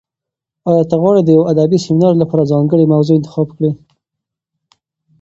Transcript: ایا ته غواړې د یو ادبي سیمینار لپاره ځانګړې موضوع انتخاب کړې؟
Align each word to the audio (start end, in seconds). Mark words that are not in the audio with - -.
ایا 0.69 0.83
ته 0.89 0.95
غواړې 1.01 1.21
د 1.23 1.29
یو 1.37 1.43
ادبي 1.53 1.77
سیمینار 1.85 2.13
لپاره 2.21 2.49
ځانګړې 2.51 2.91
موضوع 2.93 3.15
انتخاب 3.17 3.47
کړې؟ 3.57 3.71